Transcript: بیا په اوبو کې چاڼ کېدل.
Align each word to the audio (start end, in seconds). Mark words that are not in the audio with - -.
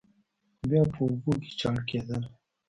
بیا 0.69 0.83
په 0.93 0.99
اوبو 1.05 1.31
کې 1.41 1.51
چاڼ 1.59 1.75
کېدل. 1.89 2.21